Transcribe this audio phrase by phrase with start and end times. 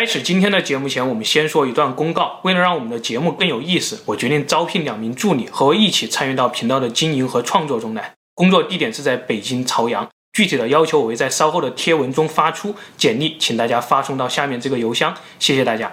[0.00, 2.40] 开始今天的节目前，我们先说一段公告。
[2.42, 8.14] 为了让我们的节目更有意思，我决定招聘两名助理，和我一起参与到频道的经营和创作中来。
[8.34, 12.74] 工作地点是在北京朝阳，具体的要求我会在稍后的贴文中发出。
[12.96, 15.14] 简历请大家发送到下面这个邮箱。
[15.38, 15.92] 谢谢大家。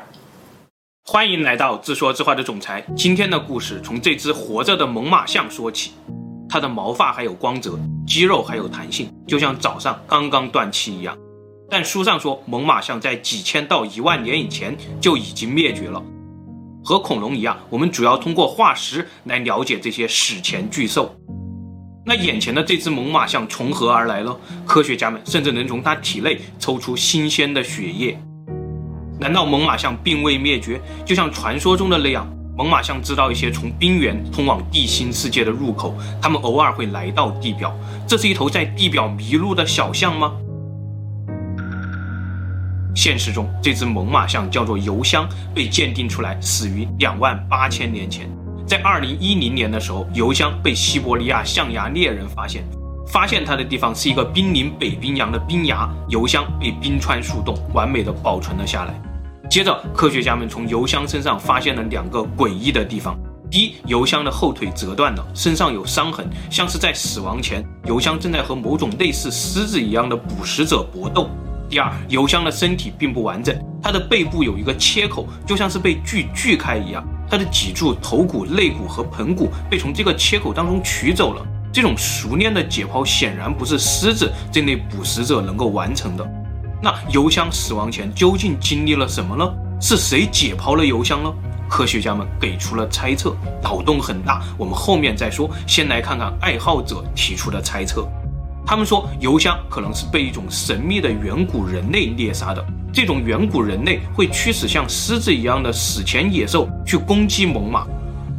[1.03, 2.85] 欢迎来到自说自话的总裁。
[2.95, 5.91] 今天的故事从这只活着的猛犸象说起。
[6.47, 7.77] 它的毛发还有光泽，
[8.07, 11.17] 肌肉还有弹性，就像早上刚刚断气一样。
[11.69, 16.01] 但书上说，猛犸象在几千到一万年以前就已经灭绝了。
[16.83, 21.13] 和恐龙一样，我们主要通过化石来了解这些史前巨兽。
[22.05, 24.33] 那眼前的这只猛犸象从何而来呢？
[24.65, 28.17] 科学家们甚至能从它体内抽出新鲜的血液。
[29.19, 30.79] 难道猛犸象并未灭绝？
[31.05, 37.77] 就像传说中的那样，猛犸象知道一些从冰原通往地心世界的入口，它们偶尔会来到地表。
[38.07, 40.31] 这是一头在地表迷路的小象吗？
[42.97, 48.27] 现实中，这只猛犸象叫做油箱，被鉴定出来死于两万八千年前。
[48.65, 52.63] 在二零一零年的时候，油箱被西伯利亚象牙猎人发现，
[53.07, 58.99] 发现它的地方是一个濒临北冰洋的冰崖，油箱被冰川树洞完美的保存了下来。
[59.47, 63.15] 接着，科学家们从油箱身上发现了两个诡异的地方：
[63.51, 71.29] 第一，油箱的后腿折断了，身上有伤痕，像是在死亡前，油箱正在和某种类似狮子一样的捕食者搏斗。
[71.69, 77.05] 第二，油箱的身体并不完整，它的背部有一个切口，就像是被锯锯开一样。
[77.29, 81.45] 它的脊柱、头骨、肋骨和盆骨被从这个切口当中取走了。
[81.73, 86.25] 这种熟练的解剖显然不是狮子这类捕食者能够完成的。
[86.81, 89.45] 那油箱死亡前究竟经历了什么呢？
[89.81, 91.29] 是谁解剖了油箱呢？
[91.69, 94.41] 科学家们给出了猜测，脑洞很大。
[94.57, 98.07] 我们后面再说，先来看看爱好者提出的猜测。
[98.67, 102.61] 他们说，油箱可能是被一种神秘的远古人类猎杀的。
[102.91, 107.87] 这种远古人类会驱使像狮子一样的史前野兽去攻击猛犸。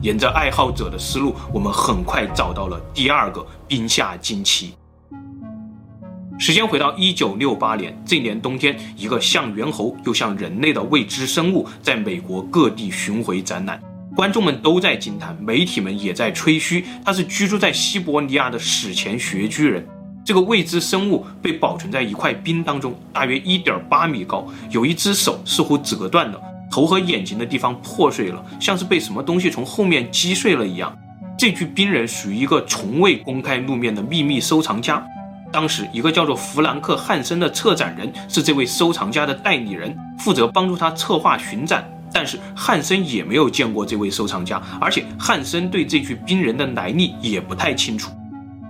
[0.02, 4.75] 沿着爱好者的思路，我们很快找到了第二个冰下惊奇。
[6.38, 13.80] 时间回到一九六八年，这年冬天，一个像猿猴又像人类的未知生物在美国各地巡回展览，
[14.14, 19.82] 观众们都在惊叹，媒体们也在吹嘘，它是居住在西伯利亚的史前穴居人。
[20.28, 26.39] 这个未知生物被保存在一块冰当中，大约一点八米高，有一只手似乎折断了，
[26.71, 30.94] 头和眼睛的地方破碎了，像是被什么东西从后面击碎了一样。
[31.39, 35.03] 这具冰人属于一个从未公开露面的秘密收藏家。
[35.50, 41.91] 当时，一个叫做弗兰克·汉森的策展人是这位收藏家的代理人，负责帮助他策划巡展。
[42.12, 48.10] 但是汉森也没有见过这位收藏家，而且汉森对这具冰人的来历也不太清楚。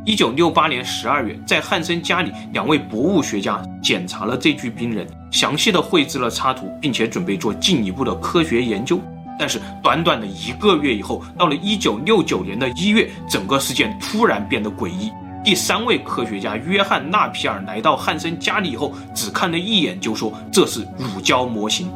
[0.04, 9.00] 一九六八年十二月，在汉森家里，两位博物学家检查了这具冰人，详细的绘制了插图，并且准备做进一步的科学研究。
[9.38, 15.12] 但是，短短的一个月以后，到了一九六九年的一月，整个事件突然变得诡异。
[15.44, 21.91] 第三位科学家约翰纳皮尔来到汉森家里以后，只看了一眼就说这是乳胶模型。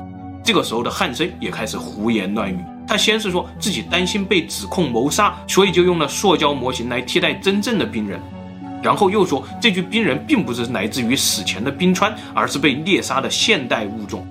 [0.45, 2.59] 这个时候的汉森也开始胡言乱语。
[2.93, 8.21] 他先是说自己担心被指控谋杀，所以就用了塑胶模型来替代真正的冰人，
[8.83, 14.27] 然后又说这具冰人并不是来自于死前的冰川，而是被猎杀的现代物种。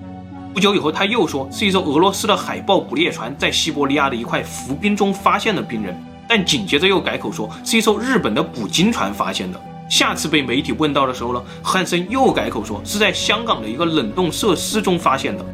[0.54, 9.60] 不久以后，他又说是一艘俄罗斯的海豹捕猎船在西伯利亚的一块浮冰中发现了冰人，但紧接着又改口说是一艘日本的捕鲸船发现的。
[9.88, 15.44] 下次被媒体问到的时候呢，汉森又改口说是在香港的一个冷冻设施中发现的。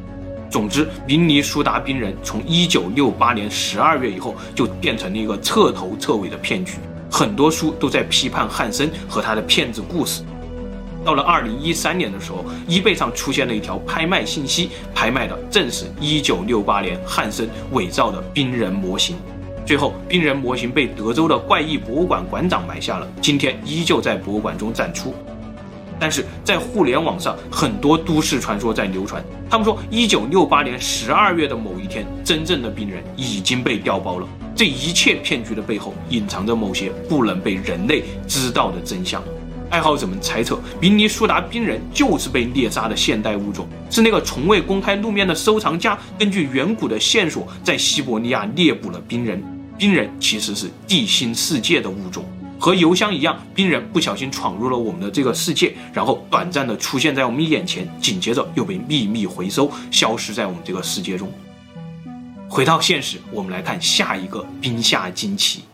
[0.51, 6.79] 总之，明尼苏达冰人从一九六八年十二月以后就变成了一个彻头彻尾的骗局，
[7.11, 10.23] 很多书都在批判汉森和他的骗子故事。
[11.05, 19.17] 到了二零一三年的时候，eBay 上出现了一条拍卖信息，拍卖的正是一九六八年汉森伪造的冰人模型。
[19.65, 25.15] 最后，冰人模型被德州的怪异博物馆馆长买下了，今天依旧在博物馆中展出。
[25.99, 29.25] 但是在互联网上，很多都市传说在流传。
[29.51, 34.29] 他们说，一九六八年十二月的某一天，真正的冰人已经被调包了。
[34.55, 39.23] 这一切骗局的背后，隐藏着某些不能被人类知道的真相。
[39.71, 49.43] 爱好者们猜测，明尼苏达冰人就是被猎杀的现代物种，是那个从未公开露面的收藏家根据远古的线索，在西伯利亚猎捕了冰人。
[49.77, 52.25] 冰人其实是地心世界的物种。
[52.59, 61.33] 和油箱一样，冰人不小心闯入了我们的这个世界，然后短暂的出现在我们眼前，紧接着又被秘密回收，消失在我们这个世界中。
[62.51, 65.65] 回到现实，我们来看下一个冰下惊奇。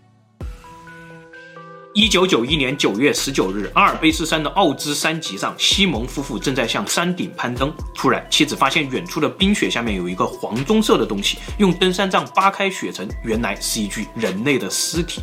[1.94, 7.72] 一九九一年九月十九日，阿尔卑斯山的奥兹山脊上，西蒙夫妇正在向山顶攀登。
[7.94, 15.22] 突然，妻子发现远处的冰雪下面有一个黄棕色的东西，用登山杖扒开雪层，原来是一具人类的尸体。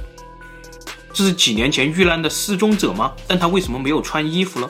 [1.13, 3.11] 这是几年前遇难的失踪者吗？
[3.27, 4.69] 但他为什么没有穿衣服了？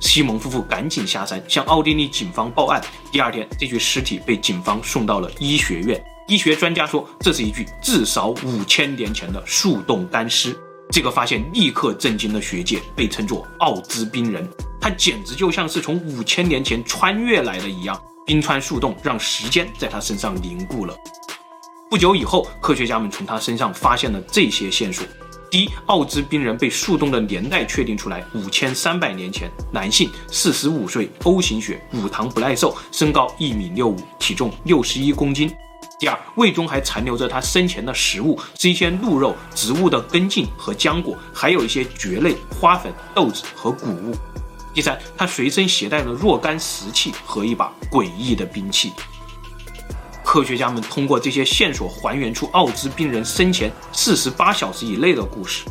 [0.00, 2.80] 西蒙夫妇赶紧下山向奥地利警方报案。
[3.10, 6.02] 第二天，这具尸体被警方送到了医学院。
[6.28, 10.56] 医学专家说，这是一具至少五千年前的树洞干尸。
[10.90, 14.48] 这个发现立刻震惊了学界，被称作奥兹冰人。
[14.80, 18.00] 他简直就像是从五千年前穿越来的一样。
[18.24, 20.94] 冰川树洞让时间在他身上凝固了。
[21.90, 25.06] 不久以后，科学家们从他身上发现了这些线索：
[25.50, 35.50] 第一，奥兹冰人被树洞的年代确定出来，五千三百年前，男性，四十五岁，O 型血，乳糖不耐受，身高一米六五，体重六十一公斤。
[35.98, 44.14] 第二，胃中还残留着他生前的食物，是一些鹿肉、植物的根茎和浆果，还有一些蕨类、花粉、豆子和谷物。
[44.74, 48.92] 第三，他随身携带了若干石器和一把诡异的兵器。
[50.28, 55.64] 科学家们通过这些线索还原出奥兹冰人生前四十八小时以内的故事。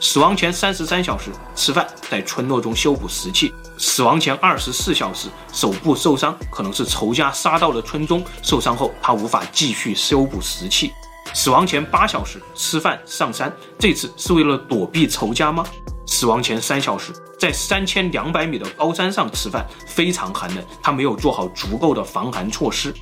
[0.00, 8.20] 死亡前三十三小时吃饭，在村落中修补石器；死亡前二十四小时手部受伤，可能是仇家杀到了村中。
[8.42, 10.90] 受伤后他无法继续修补石器。
[11.32, 15.64] 死亡前八小时吃饭上山，这次是为了躲避仇家吗？
[16.04, 22.92] 死亡前三小时在三千两百米的高山上吃饭，非常寒冷，他没有做好足够的防寒措施。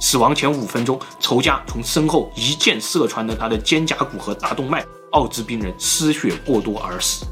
[0.00, 4.84] 死亡前五分钟，仇家从身后一箭射穿了他的肩胛骨和大动脉。
[5.12, 7.24] 奥兹冰人失血过多而死。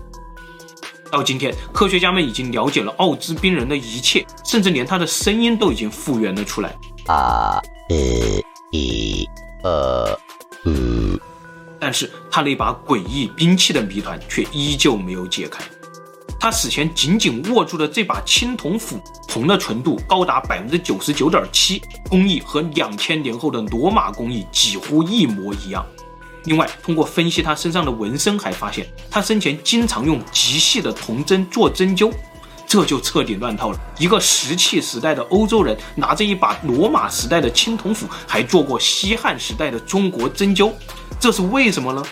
[1.13, 6.75] 到今天，科学家们已经了解了奥兹冰人的一切，甚至连他的声音都已经复原了出来。
[7.07, 7.61] 啊，
[7.91, 7.97] 呃，
[8.73, 9.29] 一，
[9.63, 10.19] 呃，
[10.65, 11.19] 嗯。
[11.79, 15.63] 但是他那把诡异兵器的谜团却依旧没有解开。
[16.47, 25.85] 他死前紧紧握住的这把青铜斧，铜的纯度高达百分之九十九点七，工艺和两千年后的罗马工艺几乎一模一样。
[26.45, 32.13] 另外，通过分析他身上的纹身，还发现他生前经常用极细的铜针做针灸，
[32.65, 33.81] 这就彻底乱套了。
[33.99, 40.73] 一个石器时代的欧洲人拿着一把罗马时代的青铜斧，还做过西汉时代的中国针灸，
[41.19, 42.05] 这是为什么呢？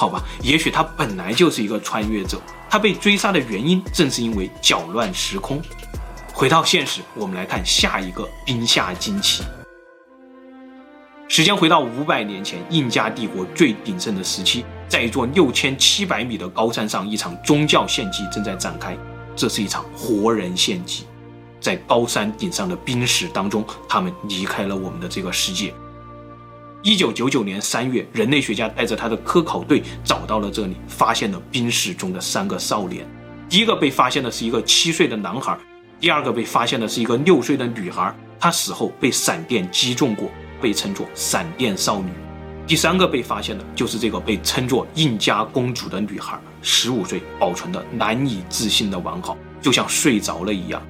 [0.00, 5.60] 好吧，也许他本来就是一个穿越者，他被追杀的原因正是因为搅乱时空。
[6.32, 9.44] 回到现实，我们来看下一个冰下惊奇。
[11.28, 18.96] 时间回到五百年前，印加帝国最鼎盛的时期，在一座六千七百米的高山上，一场宗教献祭正在展开。
[19.36, 21.04] 这是一场活人献祭，
[21.60, 25.74] 在高山顶上的冰石当中，他们离开了我们的这个世界。
[26.82, 33.06] 一九九九年三月，人类学家带着他的科考队找到了这里，发现了冰室中的三个少年。
[33.48, 35.58] 第一个被发现的是一个七岁的男孩，
[36.00, 40.30] 第二个被发现的是一个六岁的女孩，她死后被闪电击中过。
[40.62, 42.10] 被称作闪电少女，
[42.66, 50.82] 第三个被发现的就是这个被称作印加公主的女孩，十五岁，保存的难以置信的完好，就像睡着了一样。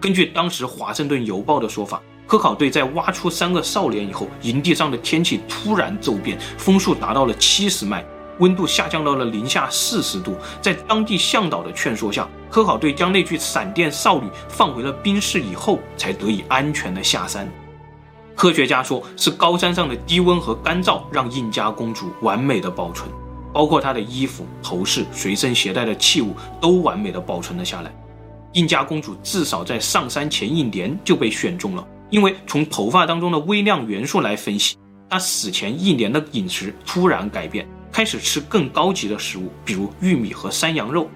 [0.00, 8.04] 根据当时《华盛顿邮报》的说法，科考队在挖出三个少年以后，营地上的天气突然骤变，风速达到了七十迈，
[8.38, 10.36] 温度下降到了零下四十度。
[10.60, 17.50] 在当地向导的劝说下，科考队将那具闪电少女放回了冰室以后，才得以安全的下山。
[18.34, 23.10] 科学家说，是高山上的低温和干燥让印加公主完美的保存，
[23.54, 27.90] 包括她的衣服、头饰、随身携带的器物都完美的保存了下来。
[28.52, 34.76] 印加公主至少在上山前一年就被选中了，因为从头发当中的微量元素来分析，
[35.10, 41.08] 他死前一年的饮食突然改变，开始吃更高级的食物，比如玉米和山羊肉。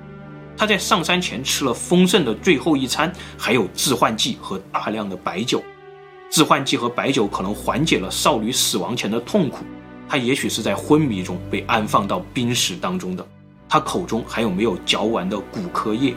[0.57, 5.63] 他在上山前吃了丰盛的最后一餐，还有致幻剂和大量的白酒。
[6.31, 9.65] 致幻剂和白酒可能缓解了少女死亡前的痛苦，
[10.09, 13.27] 她也许是在昏迷中被安放到冰室当中的，
[13.69, 16.15] 她口中还有没有嚼完的骨科液。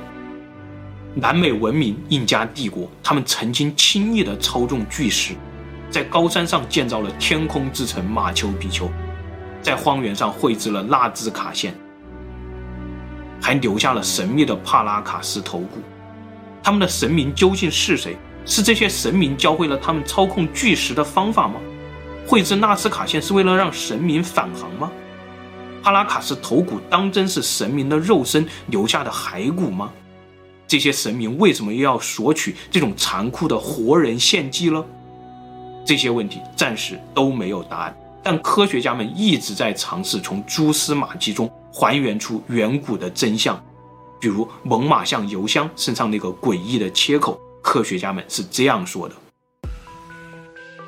[1.17, 5.33] 南美文明印加帝国，他们曾经轻易地操纵巨石，
[5.89, 8.89] 在高山上建造了天空之城马丘比丘，
[9.61, 11.73] 在荒原上绘制了纳兹卡线，
[13.41, 15.79] 还留下了神秘的帕拉卡斯头骨。
[16.61, 18.17] 他们的神明究竟是谁？
[18.45, 21.55] 是这些神明教会了他们操控巨石的方法吗？
[22.27, 24.91] 绘制纳斯卡线是为了让神明返航吗？
[25.81, 29.93] 帕拉卡斯头骨当真是神明的肉身留下的骸骨吗？
[30.75, 34.83] 这些神明为什么又要索取这种残酷的活人献祭呢？
[35.85, 43.57] 这些问题暂时都没有答案，但科学家们一直在尝试从蛛丝马迹中还原出远古的真相，
[44.19, 49.15] 比如猛犸象油箱身上那个诡异的切口，科学家们是这样说的：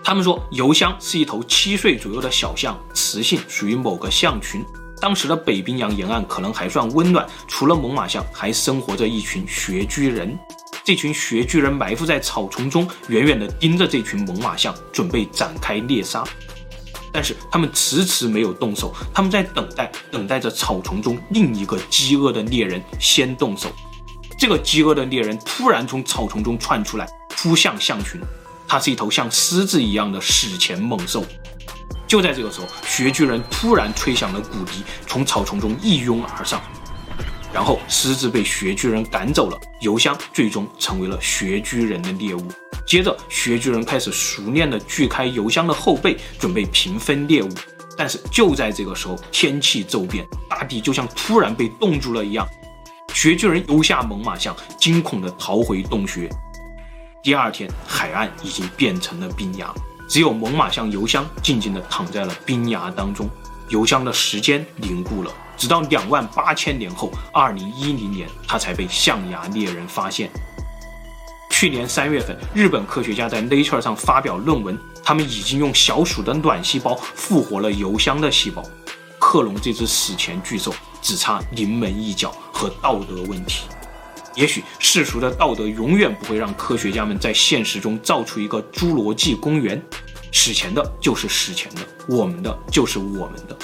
[0.04, 4.62] 他们说油箱是一头七岁左右的小象，雌性属于某个象群。
[5.00, 10.38] 当时的北冰洋沿岸可能还算温暖，除了猛犸象，还生活着一群穴居人。
[10.84, 16.24] 这群穴居人埋伏在草丛中，远远地盯着这群猛犸象，准备展开猎杀。
[17.12, 23.70] 但是他们迟迟没有动手，他们在等待，等待着草丛中另一个饥饿的猎人先动手。
[24.38, 28.22] 这个饥饿的猎人突然从草丛中窜出来，扑向象群。
[28.68, 31.24] 它是一头像狮子一样的史前猛兽。
[32.08, 36.62] 就在这个时候，穴居人突然吹响了骨笛，从草丛中一拥而上，
[37.54, 42.48] 然后狮子被穴居人赶走了，油箱最终成为了穴居人的猎物。
[42.88, 47.50] 接着，穴居人开始熟练地锯开油箱的后背，准备平分猎物。
[47.98, 52.48] 但是就在这个时候，天气骤变，大地就像突然被冻住了一样。
[53.14, 56.30] 穴居人丢下猛犸象，惊恐地逃回洞穴。
[57.22, 59.74] 第二天，海岸已经变成了冰崖。
[60.08, 63.30] 只有猛犸象油箱静静地躺在了冰崖当中，
[63.70, 70.30] 油箱的时间凝固了，直到两万八千年后，二零一零年，它才被象牙猎人发现。
[71.50, 78.64] 去年三月份，日本科学家在 Nature 上发表论文，他们已经用小鼠的卵细胞复活了油箱的细胞。
[79.20, 83.64] 克隆这只史前巨兽，只差临门一脚和道德问题。
[84.38, 89.82] 也许世俗的道德永远不会让科学家们在现实中造出一个侏罗纪公园，
[90.32, 93.58] 史前的就是史前的，我们的就是我们的，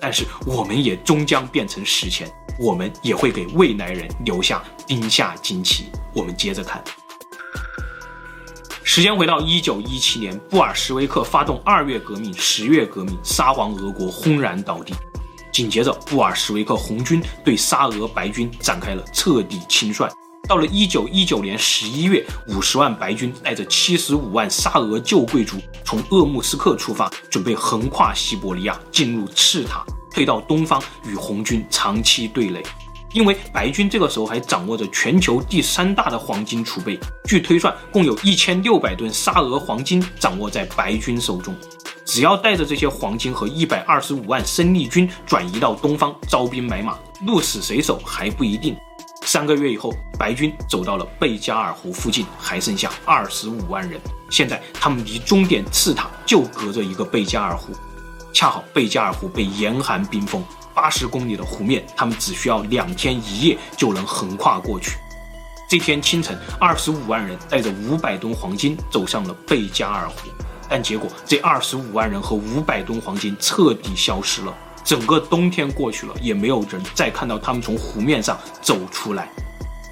[0.00, 2.28] 但是我们也终将变成史前，
[2.58, 5.84] 我们也会给未来人留下冰下惊奇。
[6.12, 6.82] 我们接着看，
[8.82, 14.92] 时间回到一九一七年，布尔什维克发动二月革命、十月革命，沙皇俄国轰然倒地。
[15.56, 20.06] 紧接着，布尔什维克红军对沙俄白军展开了彻底清算。
[20.46, 29.82] 到了一九一九年十一月，五十万白军带着七十五万沙俄旧贵族从鄂木斯克出发，准备横跨西伯利亚进入赤塔，
[30.12, 32.62] 退到东方与红军长期对垒。
[33.14, 41.56] 因为白军这个时候还掌握着全球第三大的黄金储备，据推算，共有一千六百吨沙俄黄金掌握在白军手中。
[42.06, 46.96] 只要带着这些黄金和一百二十五万生力军转移到东方，招兵买马，
[47.26, 48.76] 鹿死谁手还不一定。
[49.22, 54.00] 三个月以后，白军走到了贝加尔湖附近，还剩下二十五万人。
[54.30, 57.72] 现在他们离终点赤塔就隔着一个贝加尔湖，
[58.32, 64.92] 恰好贝加尔湖被严寒冰封，八十公里的湖面，他们只需要两天一夜就能横跨过去。
[65.68, 70.30] 这天清晨，二十五万人带着五百吨黄金走上了贝加尔湖。
[70.68, 74.54] 但结果，这二十五万人和五百吨黄金彻底消失了。
[74.84, 79.28] 整个冬天过去了，也没有人再看到他们从湖面上走出来。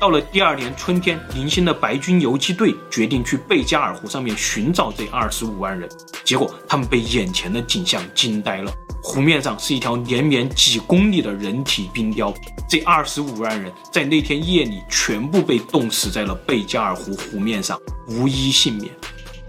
[0.01, 5.89] 到了第二年春天，零星的白军游击队决定去贝加尔湖上面寻找这二十五万人。
[6.25, 8.71] 结果，他们被眼前的景象惊呆了。
[9.03, 12.33] 湖面上是一条连绵几公里的人体冰雕，
[12.69, 18.91] 这二十五万人在那天夜里全部被冻死在了贝加尔湖湖面上，无一幸免。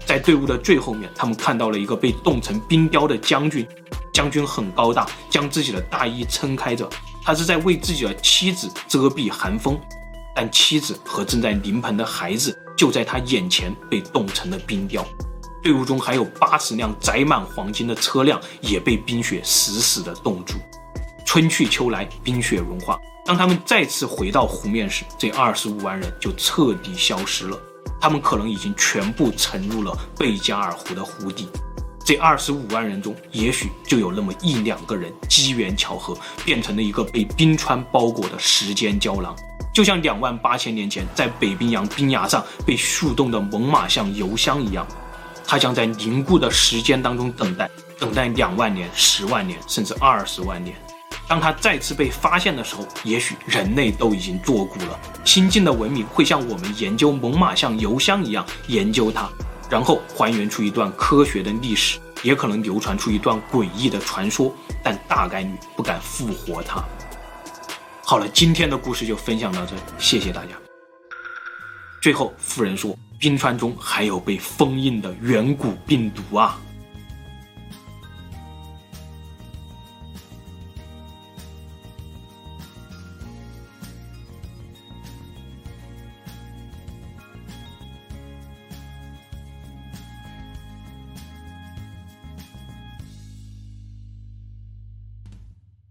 [0.06, 3.66] 在队伍的最后面，他们看到了一个被冻成冰雕的将军。
[4.12, 6.88] 将军很高大，将自己的大衣撑开着，
[7.22, 9.78] 他是在为自己的妻子遮蔽寒风。
[10.34, 15.04] 但妻子和正在临盆的孩子就在他眼前被冻成了冰雕。
[15.62, 20.54] 队伍中还有八十辆载满黄金的车辆也被冰雪死死地冻住。
[21.26, 22.98] 春去秋来，冰雪融化。
[23.24, 27.58] 当他们再次回到湖面时，这二十五万人就彻底消失了。
[28.00, 31.48] 他们可能已经全部沉入了贝加尔湖的湖底，
[32.04, 39.34] 这二十五万人中，也许就有那么一两个人机缘巧合，变成了一个被冰川包裹的时间胶囊，
[39.74, 44.86] 就像两万八千年前在北冰洋冰崖上被速冻的猛犸象油箱一样，
[45.46, 50.76] 它将在凝固的时间当中等待，等待两万年、十万年，甚至二十万年。
[51.28, 54.98] 当它再次被发现的时候，也许人类都已经作古了。
[55.24, 59.28] 新晋的文明会像我们研究猛犸象油箱一样研究它，
[59.68, 64.54] 然后还原出一段科学的历史，也可能流传出一段诡异的传说，
[64.84, 66.80] 但大概率不敢复活它。
[68.04, 70.50] 好了，今天的故事就分享到这里，谢谢大家。
[72.00, 76.56] 最后，富人说，冰川中还有被封印的远古病毒啊！